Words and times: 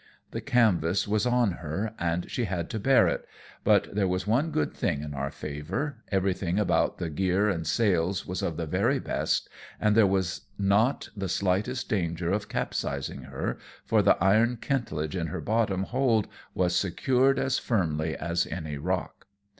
The 0.31 0.41
canvas 0.41 1.07
was 1.07 1.27
on 1.27 1.51
her, 1.51 1.93
and 1.99 2.25
she 2.27 2.45
had 2.45 2.71
to 2.71 2.79
bear 2.79 3.07
it, 3.07 3.23
but 3.63 3.93
there 3.93 4.07
was 4.07 4.25
one 4.25 4.49
good 4.49 4.73
thing 4.73 5.03
in 5.03 5.13
our 5.13 5.29
favour^ 5.29 5.97
everything 6.11 6.57
about 6.57 6.97
the 6.97 7.07
gear 7.07 7.47
and 7.51 7.67
sails 7.67 8.25
was 8.25 8.41
of 8.41 8.57
the 8.57 8.65
very 8.65 8.99
bestj 8.99 9.41
and 9.79 9.95
there 9.95 10.07
was 10.07 10.47
not 10.57 11.09
the 11.15 11.29
slightest 11.29 11.87
danger 11.87 12.31
of 12.31 12.49
capsizing 12.49 13.25
her, 13.25 13.59
for 13.85 14.01
the 14.01 14.17
iron 14.17 14.57
kentledge 14.57 15.15
in 15.15 15.27
her 15.27 15.39
bottom 15.39 15.83
hold 15.83 16.27
was 16.55 16.75
secured 16.75 17.37
as 17.37 17.59
firmly 17.59 18.17
as 18.17 18.47
any 18.47 18.79
rock. 18.79 19.27